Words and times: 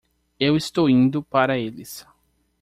Eu 0.39 0.57
estou 0.57 0.89
indo 0.89 1.21
para 1.21 1.59
eles. 1.59 2.07